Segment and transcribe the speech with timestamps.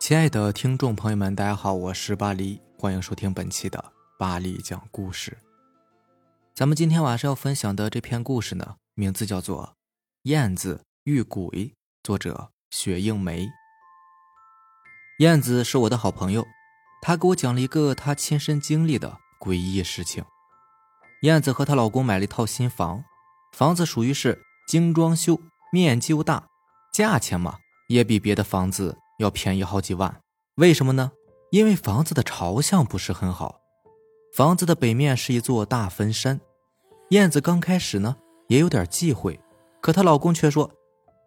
[0.00, 5.36] 亲爱的听众朋友们，大家好，我是巴黎，欢迎收听本期的巴黎讲故事。
[6.54, 9.62] 咱们今天晚上要分享的这篇故事呢，名字叫做
[10.22, 11.46] 《燕子遇鬼》，
[12.02, 13.46] 作者雪映梅。
[15.18, 16.46] 燕子是我的好朋友，
[17.02, 20.24] 她给我讲了一个她亲身经历的诡异事情。
[21.20, 23.04] 燕子和她老公买了一套新房，
[23.52, 25.38] 房子属于是精装修，
[25.70, 26.48] 面积又大，
[26.90, 27.58] 价钱嘛
[27.88, 28.96] 也比别的房子。
[29.20, 30.20] 要便宜好几万，
[30.54, 31.12] 为什么呢？
[31.50, 33.60] 因为房子的朝向不是很好，
[34.34, 36.40] 房子的北面是一座大坟山。
[37.10, 38.16] 燕子刚开始呢
[38.48, 39.38] 也有点忌讳，
[39.82, 40.70] 可她老公却说：“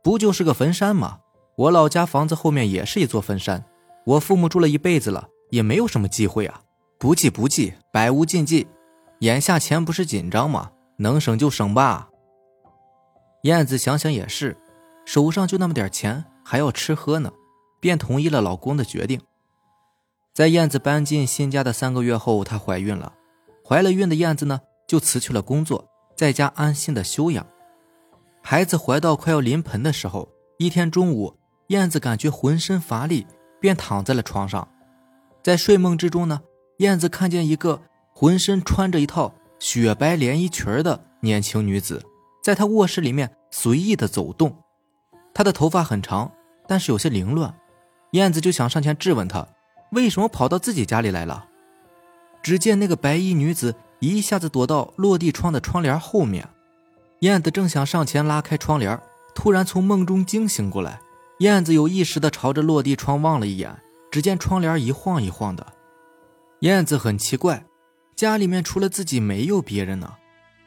[0.03, 1.19] 不就是个坟山吗？
[1.55, 3.63] 我老家房子后面也是一座坟山，
[4.05, 6.61] 我父母住了一辈子了，也没有什么忌讳啊。
[6.97, 8.65] 不忌不忌，百无禁忌。
[9.19, 10.71] 眼下钱不是紧张吗？
[10.97, 12.09] 能省就省吧。”
[13.43, 14.57] 燕子想想也是，
[15.05, 17.31] 手上就那么点钱，还要吃喝呢。
[17.83, 19.19] 便同意了老公的决定。
[20.33, 23.11] 在燕子搬进新家的三个月后，她怀孕了。
[23.61, 27.45] 怀了孕的燕子呢，就辞去了工作，在家安心的休养。
[28.41, 31.35] 孩子怀到快要临盆的时候，一天中午，
[31.67, 33.27] 燕子感觉浑身乏力，
[33.59, 34.65] 便躺在了床上。
[35.43, 36.41] 在睡梦之中呢，
[36.77, 37.81] 燕子看见一个
[38.13, 42.01] 浑身穿着一套雪白连衣裙的年轻女子，
[42.41, 44.55] 在她卧室里面随意的走动。
[45.33, 46.31] 她的头发很长，
[46.65, 47.53] 但是有些凌乱。
[48.13, 49.47] 燕子就想上前质问他，
[49.91, 51.47] 为什么跑到自己家里来了？
[52.43, 56.47] 只见那个白衣女子一下子躲到落地窗的窗帘后面。
[57.21, 58.99] 燕子正想上前拉开窗帘，
[59.33, 60.99] 突然从梦中惊醒过来。
[61.39, 63.75] 燕子有意识地朝着落地窗望了一眼，
[64.11, 65.65] 只见窗帘一晃一晃的。
[66.59, 67.65] 燕子很奇怪，
[68.15, 70.13] 家里面除了自己没有别人呢，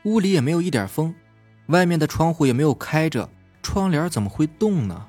[0.04, 1.14] 屋里也没有一点风，
[1.68, 3.28] 外面的窗户也没有开着，
[3.62, 5.06] 窗帘怎么会动呢？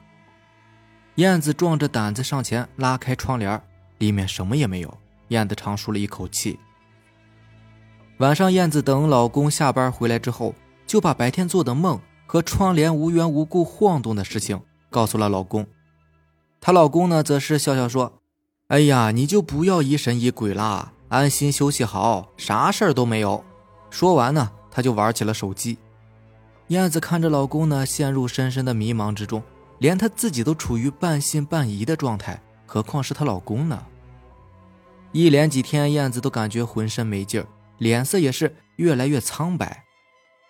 [1.18, 3.60] 燕子壮着胆子上前拉开窗帘，
[3.98, 4.98] 里面什么也没有。
[5.30, 6.60] 燕子长舒了一口气。
[8.20, 10.54] 晚上，燕子等老公下班回来之后，
[10.86, 14.62] 就把白天做的梦和窗帘无缘无故晃动的事情
[14.92, 15.66] 告诉了老公。
[16.62, 18.22] 她老公呢，则是笑笑说
[18.70, 23.44] ：“哎呀，你就不要疑神疑鬼啦，安心休息好，啥事儿都没有。”
[23.90, 25.80] 说完呢，他就玩起了手机。
[26.68, 29.42] 燕子看着老公呢，陷入深深的迷茫之中。
[29.80, 33.86] 连她自己都处于半信半疑的状态，何况是她老公呢？
[35.12, 39.84] 一连几天，燕子都感觉浑身没劲儿，脸色也是越来越苍白。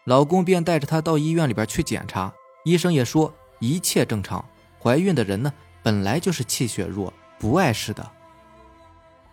[0.05, 2.33] 老公便带着她到医院里边去检查，
[2.63, 4.43] 医生也说一切正常。
[4.81, 8.11] 怀孕的人呢，本来就是气血弱，不碍事的。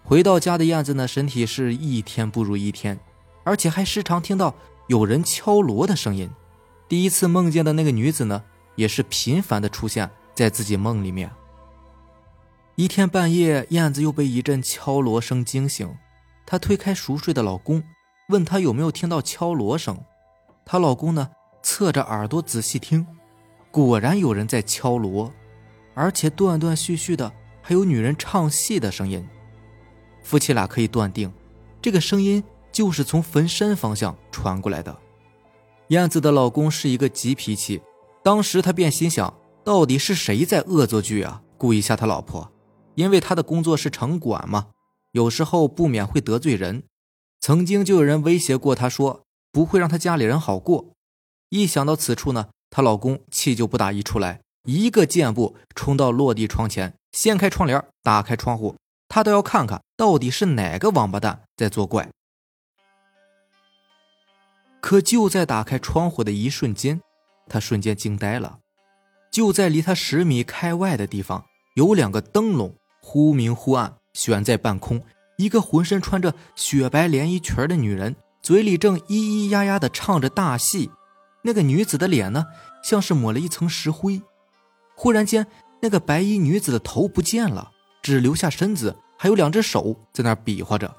[0.03, 2.99] 回到家的燕子呢，身体是一天不如一天，
[3.44, 4.55] 而且还时常听到
[4.88, 6.28] 有人敲锣的声音。
[6.88, 8.43] 第一次梦见的那个女子呢？
[8.77, 11.31] 也是频繁的出现在自己梦里面。
[12.77, 15.97] 一天半夜，燕子又被一阵敲锣声惊醒。
[16.45, 17.83] 她推开熟睡的老公，
[18.29, 19.99] 问他有没有听到敲锣声。
[20.67, 21.31] 她老公呢，
[21.62, 23.07] 侧着耳朵仔细听，
[23.71, 25.33] 果然有人在敲锣，
[25.95, 29.27] 而且断断续续的，还有女人唱戏的声音。
[30.23, 31.33] 夫妻俩可以断定，
[31.81, 32.43] 这个声音
[32.73, 34.97] 就是从坟山方向传过来的。
[35.89, 37.81] 燕子的老公是一个急脾气。
[38.25, 41.43] 当时他便心想，到底是谁在恶作剧啊？
[41.59, 42.51] 故意吓他老婆，
[42.95, 44.69] 因为他的工作是城管嘛，
[45.12, 46.85] 有时候不免会得罪人。
[47.39, 50.87] 曾经就有人威胁过他，说不会让他家里人好过。
[51.51, 58.75] 一想到此处呢，她老公气就不打一处来，一个箭步冲到落地窗前，掀开窗帘，打开窗户，
[59.06, 62.09] 他倒要看看到底是哪个王八蛋在作怪。
[64.81, 67.03] 可就在打开窗户的一瞬间。
[67.49, 68.59] 他瞬间惊呆了，
[69.31, 71.44] 就在离他十米开外的地方，
[71.75, 75.03] 有两个灯笼忽明忽暗悬在半空。
[75.37, 80.91] 一个浑身穿着雪白连衣裙的女人，嘴里正咿咿呀呀地唱着大戏。
[81.43, 82.46] 那个女子的脸呢，
[82.82, 84.23] 像是抹了一层石灰。
[84.94, 85.46] 忽然间，
[85.82, 90.94] 那个白衣女子的头不见了，只留下身子，还有两只手在那比划着。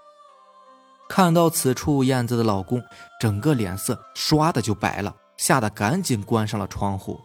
[1.08, 2.84] 看到此处，燕子的老公
[3.22, 5.16] 整个脸色唰的就白了。
[5.38, 7.20] 吓得赶紧关上了窗户。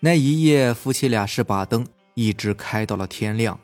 [0.00, 3.58] 那一夜，夫妻俩是把灯一直开到了天亮。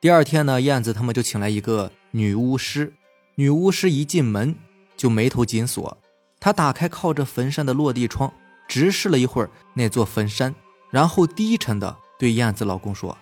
[0.00, 2.92] 第二天呢，燕子他们就请来一个女巫师。
[3.36, 4.56] 女巫师一进门
[4.96, 5.96] 就眉头紧锁，
[6.40, 8.32] 她打开靠着坟山的落地窗，
[8.66, 10.54] 直视了一会儿那座坟山，
[10.90, 13.16] 然后低沉的对燕子老公说：“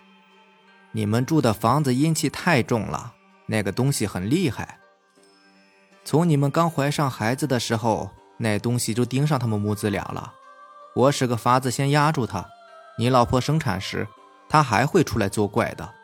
[0.92, 3.14] 你们住的房子阴气太重了，
[3.46, 4.78] 那个东西很厉害。
[6.04, 8.10] 从你们刚怀上孩子的时候。”
[8.44, 10.34] 那东西就盯上他们母子俩了，
[10.94, 12.46] 我使个法子先压住他。
[12.98, 14.06] 你老婆生产时，
[14.50, 15.94] 他还会出来作怪的。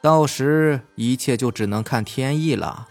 [0.00, 2.86] 到时一切就只能看天意了。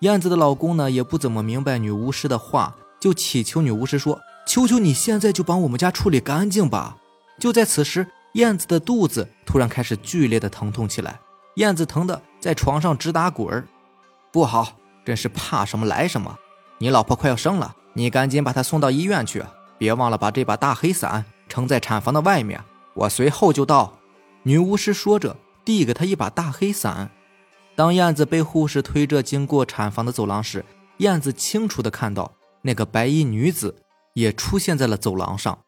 [0.00, 6.98] 燕子的老公呢，也不怎么明白女巫师的话，就祈求女巫师说：“求求你现在就帮我们家处理干净吧。”
[7.40, 11.18] 就在此时，燕子的肚子突然开始剧烈的疼痛起来，
[11.56, 13.66] 燕子疼的在床上直打滚儿。
[14.30, 16.36] 不好，真是怕什么来什么。
[16.78, 19.42] 你老婆快要生了，你赶紧把她送到医院去，
[19.78, 22.62] 别忘了把这把大黑伞撑在产房的外面。
[22.94, 23.98] 我随后就到。
[24.42, 27.10] 女巫师说着，递给他一把大黑伞。
[27.74, 30.64] 当燕子被护士推着经过产房的走廊时，
[30.98, 32.32] 燕子清楚地看到
[32.62, 33.74] 那个白衣女子
[34.12, 35.58] 也出现在了走廊上。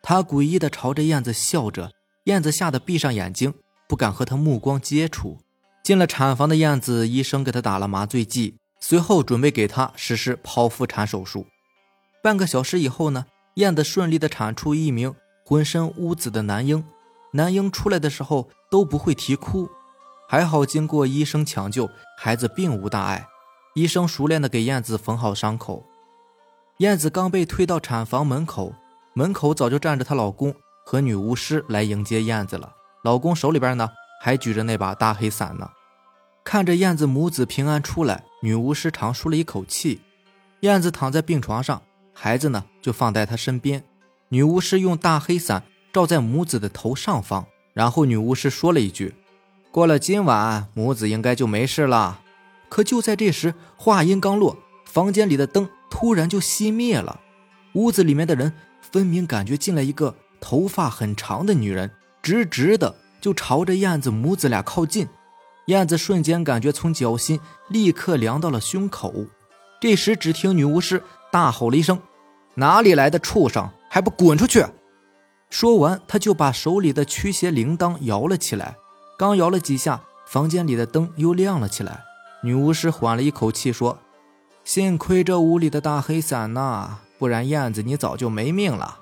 [0.00, 1.90] 她诡异地朝着燕子笑着，
[2.24, 3.52] 燕子吓得闭上眼睛，
[3.88, 5.38] 不敢和她目光接触。
[5.82, 11.46] 进了产房的燕子，医生给她打了麻醉剂，随后准备给她实施剖腹产手术。
[12.22, 15.14] 半个小时以后呢，燕子顺利地产出一名
[15.44, 16.84] 浑身乌紫的男婴。
[17.32, 19.68] 男婴出来的时候都不会啼哭。
[20.28, 21.88] 还好，经过医生抢救，
[22.18, 23.26] 孩子并无大碍。
[23.74, 25.86] 医生熟练地给燕子缝好伤口。
[26.78, 28.74] 燕子刚被推到产房门口，
[29.14, 32.72] 门口早就站着她老公和女巫师来迎接燕子了。
[33.02, 33.88] 老公手里边呢
[34.22, 35.70] 还举着那把大黑伞呢。
[36.44, 40.00] 看着燕子母子平安出来，女巫师长舒了一口气。
[40.60, 41.80] 燕子躺在病床上，
[42.22, 43.82] 孩子呢就放在他身边。
[44.28, 49.14] 女巫师用大黑伞罩在母子的头上方，然后女巫师说了一句。
[49.70, 52.20] 过了今晚，母子应该就没事了。
[52.68, 57.20] 可就在这时，话音刚落，房间里的灯突然就熄灭了。
[57.72, 58.52] 屋子里面的人
[58.82, 61.90] 分明感觉进来一个头发很长的女人，
[62.20, 65.08] 直直的就朝着燕子母子俩靠近。
[65.68, 67.40] 燕子瞬间感觉从脚心
[67.70, 69.14] 立刻凉到了胸口。
[69.80, 71.02] 这时，只听女巫师
[71.32, 71.98] 大吼了一声
[72.60, 74.66] ：“哪里来的畜生，还不滚出去！”
[75.48, 78.76] 说完，他就把手里的驱邪铃铛摇了起来。
[79.18, 82.02] 刚摇了几下，房间里的灯又亮了起来。
[82.42, 83.98] 女巫师缓了一口气说
[84.62, 88.98] ：“幸亏这屋里的大黑伞呐，不然燕子你早就没命了。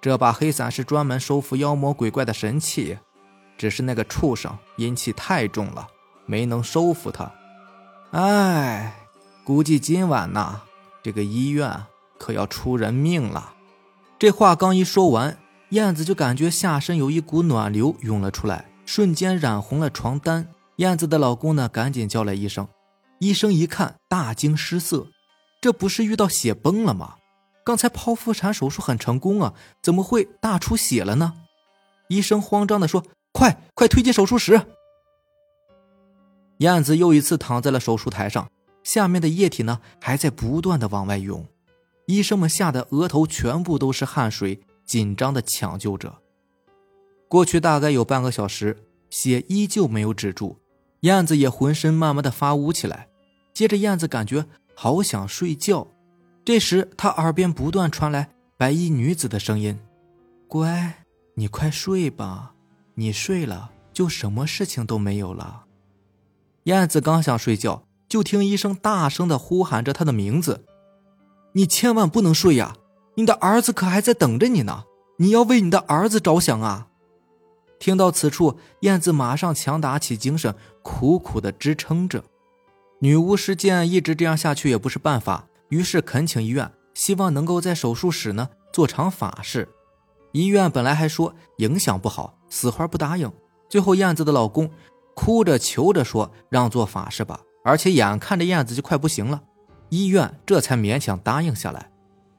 [0.00, 2.98] 这把黑伞是专门收服妖魔鬼怪的神器，
[3.58, 5.88] 只是那个畜生阴气太重了，
[6.26, 7.32] 没能收服他。
[8.12, 8.94] 哎，
[9.44, 10.60] 估计今晚呐，
[11.02, 11.84] 这个医院
[12.20, 13.54] 可要出人命了。”
[14.20, 15.38] 这话刚一说完，
[15.70, 18.66] 燕子就感觉下身有一股暖流涌了出来。
[18.84, 22.68] 瞬间染红了床单，燕子的老公呢，赶紧叫来医生。
[23.20, 25.06] 医生一看，大惊失色，
[25.60, 27.14] 这不是遇到血崩了吗？
[27.64, 31.34] 刚才剖腹产手术很成功啊，怎么会大出血了呢？
[32.08, 34.60] 医生慌张地说：“快快推进手术室！”
[36.58, 38.50] 燕子又一次躺在了手术台上，
[38.82, 41.46] 下面的液体呢，还在不断的往外涌。
[42.10, 46.18] 医生们吓得额头全部都是汗水，紧张的抢救着。
[47.28, 48.76] 过去大概有半个小时，
[49.08, 50.58] 血依旧没有止住，
[51.00, 53.08] 燕子也浑身慢慢的发乌起来。
[53.54, 55.86] 接着，燕子感觉好想睡觉。
[56.44, 59.78] 这时，她耳边不断传来白衣女子的声音
[60.48, 61.04] ：“乖，
[61.34, 62.54] 你快睡吧，
[62.94, 65.66] 你睡了就什么事情都没有了。”
[66.64, 70.64] 燕子刚想睡觉，就听医生大声的呼喊着她的名字
[71.52, 72.76] ：“你千万不能睡呀！
[73.16, 74.84] 你的儿子可还在等着你呢，
[75.18, 76.88] 你要为你的儿子着想啊！”
[77.80, 82.22] 听到此处，燕子马上强打起精神，苦苦的支撑着。
[83.00, 89.68] 女巫师见一直这样下去也不是办法，于是恳请医院，希望能够在手术室呢做场法事。
[90.32, 93.32] 医院本来还说影响不好，死活不答应。
[93.68, 94.70] 最后，燕子的老公
[95.14, 99.42] 哭着求着说让做法事吧，而且眼看着燕子就快不行了，
[99.90, 101.90] 医院这才勉强答应下来。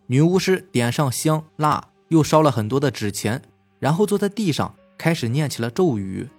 [0.08, 3.42] 女巫师点上香蜡，又烧了很多的纸钱，
[3.80, 4.76] 然后坐在地上。
[4.98, 6.30] 开始念起了咒语，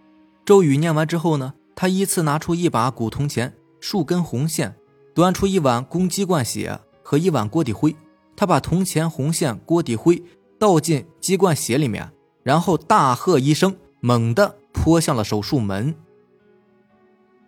[0.45, 4.77] 咒语念完之后呢，他依次拿出一把古铜钱、数根红线，
[5.17, 7.97] 端出一碗公鸡冠血和一碗锅底灰。
[8.37, 10.23] 他把铜钱、红线、锅底灰
[10.61, 12.13] 倒进鸡冠血里面，
[12.45, 15.97] 然后大喝一声，猛地泼向了手术门。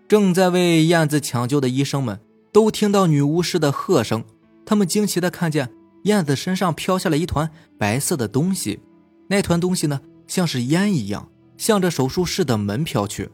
[0.08, 2.18] 正在为燕子抢救的医生们
[2.54, 4.22] 都听到女巫师的喝声，
[4.64, 5.68] 他们惊奇的看见
[6.04, 8.78] 燕子身上飘下了一团白色的东西，
[9.26, 10.00] 那团东西呢？
[10.28, 13.28] 像是烟一样，向着手术室的门飘去，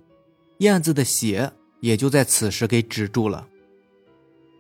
[0.60, 3.46] 燕子的血也就在此时给止住了。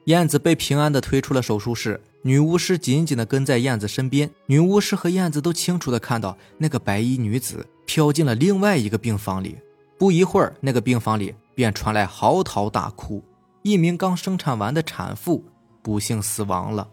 [0.04, 4.30] 燕子被平安的推出了手术室，女巫师紧紧的跟在燕子身边。
[4.44, 9.56] 女巫师和燕子都清楚的看到那个白衣女子飘进了另外一个病房里。
[9.98, 13.22] 不一会儿，那个病房里便传来嚎啕大哭，
[13.62, 15.44] 一名刚生产完的产妇
[15.82, 16.90] 不幸死亡了。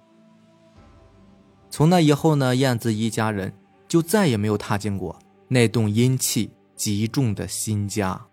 [1.70, 3.54] 从那以后呢，燕子一家人
[3.88, 5.20] 就再也没有踏进过。
[5.50, 8.28] 那栋阴气极重的新家。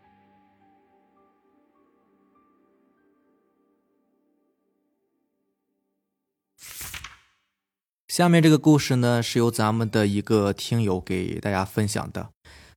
[8.09, 12.31] 下面这个故事呢，是由咱们的一个听友给大家分享的。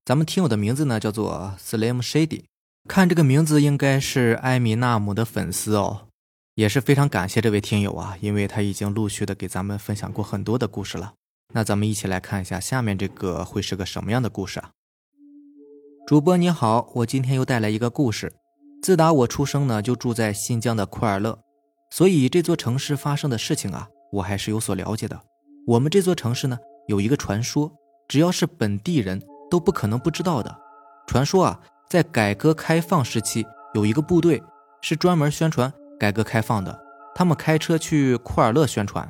[0.04, 2.46] 咱们听友的名字呢叫做 Slim Shady，
[2.88, 6.08] 看这个名字应该是艾米纳姆的粉丝哦，
[6.56, 11.14] 也是非常感谢这位听友啊，因为他已经陆续的给咱们分享过很多的故事了。
[11.54, 14.72] 那咱们一起来看一下下面这个会是个什么样的故事啊？
[16.08, 18.34] 主播你好，我今天又带来一个故事。
[18.82, 21.38] 自打我出生呢，就住在新疆的库尔勒，
[21.92, 23.90] 所以这座城市发生的事情啊。
[24.14, 25.20] 我还是有所了解的。
[25.68, 27.70] 我们这座城市呢，有一个传说，
[28.08, 30.58] 只要是本地人都不可能不知道的。
[31.06, 34.44] 传说啊，在改革开放时期，有一个部队
[34.82, 36.78] 是专门宣传改革开放的。
[37.16, 39.10] 他们开车去库尔勒宣传。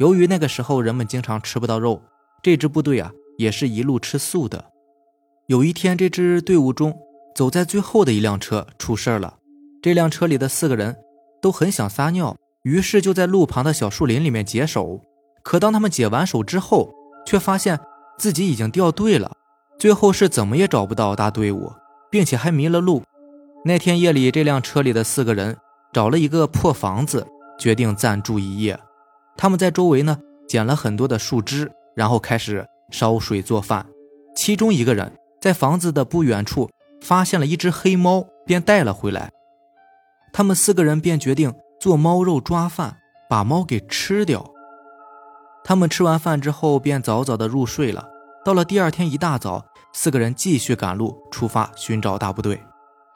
[0.00, 2.02] 由于那个时候人们经常吃不到肉，
[2.42, 4.64] 这支部队啊，也是一路吃素的。
[5.46, 6.98] 有一天，这支队伍中
[7.34, 9.38] 走在最后的一辆车出事了。
[9.80, 10.96] 这辆车里的四个人
[11.40, 12.36] 都很想撒尿。
[12.64, 15.00] 于是就在路旁的小树林里面解手，
[15.44, 16.92] 可当他们解完手之后，
[17.24, 17.78] 却发现
[18.18, 19.30] 自己已经掉队了，
[19.78, 21.72] 最后是怎么也找不到大队伍，
[22.10, 23.02] 并且还迷了路。
[23.64, 25.56] 那天夜里，这辆车里的四个人
[25.92, 27.26] 找了一个破房子，
[27.58, 28.78] 决定暂住一夜。
[29.36, 30.18] 他们在周围呢
[30.48, 33.86] 捡了很多的树枝，然后开始烧水做饭。
[34.34, 36.70] 其中一个人在房子的不远处
[37.02, 39.30] 发现了一只黑猫，便带了回来。
[40.32, 41.52] 他们四个人便决定。
[41.78, 42.96] 做猫肉抓饭，
[43.28, 44.50] 把猫给吃掉。
[45.62, 48.08] 他们吃完饭之后，便早早的入睡了。
[48.46, 52.62] 到了第二天一大早，四个人继续赶路出发寻找大部队。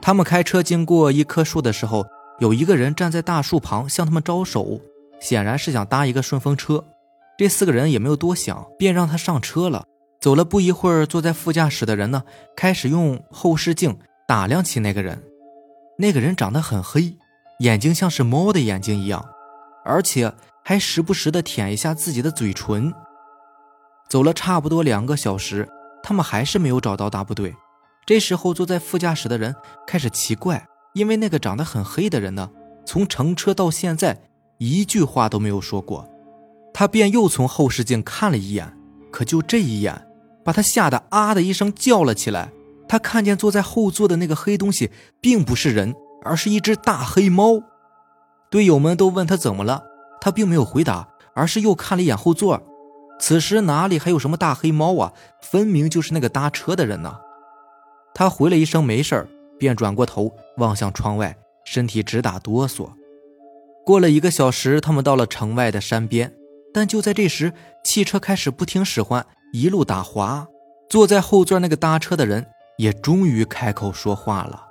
[0.03, 2.05] 他们开车经过一棵树的时候，
[2.41, 4.81] 有一个人站在大树旁向他们招手，
[5.21, 6.85] 显然是想搭一个顺风车。
[7.39, 9.85] 这四个人也没有多想，便让他上车了。
[10.21, 12.25] 走了不一会儿，坐在副驾驶的人呢，
[12.57, 13.97] 开始用后视镜
[14.27, 15.23] 打量起那个人。
[15.97, 17.17] 那个人长得很黑。
[17.61, 19.25] 眼睛像是猫的眼睛一样，
[19.85, 20.35] 而且
[20.65, 22.93] 还时不时的舔一下自己的嘴唇。
[24.11, 25.67] 走了差不多两个小时，
[26.03, 27.55] 他们还是没有找到大部队。
[28.05, 29.55] 这时候，坐在副驾驶的人
[29.87, 32.51] 开始奇怪，因为那个长得很黑的人呢，
[32.85, 34.21] 从乘车到现在
[34.59, 36.07] 一句话都没有说过。
[36.75, 38.77] 他便又从后视镜看了一眼，
[39.11, 40.07] 可就这一眼，
[40.45, 42.53] 把他吓得啊的一声叫了起来。
[42.89, 44.91] 他看见坐在后座的那个黑东西，
[45.21, 45.95] 并不是人。
[46.23, 47.63] 而是一只大黑猫，
[48.51, 49.85] 队友们都问他怎么了，
[50.21, 52.63] 他并没有回答，而是又看了一眼后座。
[53.21, 55.13] 此时哪里还有什么大黑猫啊？
[55.41, 57.21] 分明就是那个搭车的人呢。
[58.13, 62.91] 他回了一声没事便转过头望向窗外，身体直打哆嗦。
[63.85, 66.33] 过了一个小时，他们到了城外的山边，
[66.73, 67.53] 但就在这时，
[67.85, 70.47] 汽车开始不听使唤，一路打滑。
[70.89, 72.47] 坐在后座那个搭车的人
[72.79, 74.65] 也终于开口说话了。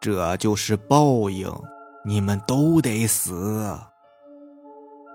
[0.00, 1.50] 这就是报应，
[2.04, 3.78] 你们都得死。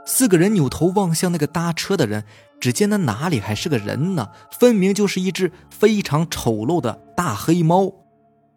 [0.05, 2.23] 四个人扭头望向那个搭车的人，
[2.59, 4.29] 只见那哪里还是个人呢？
[4.51, 7.93] 分明就是一只非常丑陋的大黑猫。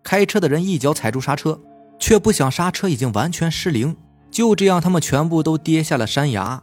[0.02, 1.60] 开车的人一脚踩住刹车，
[1.98, 3.96] 却不想刹车已经完全失灵。
[4.30, 6.62] 就这样，他们全部都跌下了山崖。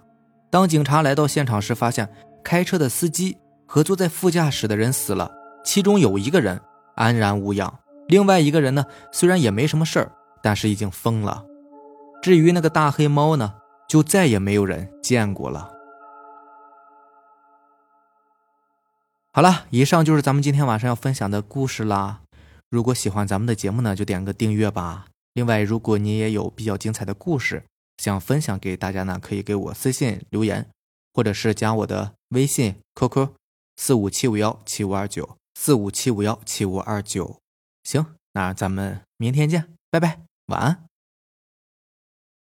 [0.50, 2.10] 当警察来到现场时，发现
[2.44, 5.32] 开车的司机和坐在副驾驶的人死了，
[5.64, 6.60] 其中有一个人
[6.96, 7.72] 安然无恙。
[8.08, 11.46] 另外一个人呢，虽然也没什么事儿，但是已经疯了。
[12.22, 13.54] 至于那个大黑猫呢，
[13.88, 15.70] 就再也没有人见过了。
[19.32, 22.22] 好了，以上就是咱们今天晚上要分享的故事啦。
[22.70, 25.06] 如果喜欢咱们的节目呢，就点个订阅吧。
[25.34, 27.64] 另外，如果你也有比较精彩的故事
[27.98, 30.68] 想分享给大家呢，可以给我私信留言，
[31.14, 33.30] 或者是加我的微信 QQ
[33.78, 37.38] 四五七五幺七五二九四五七五幺七五二九。
[37.84, 40.89] 行，那咱们明天见，拜拜，晚安。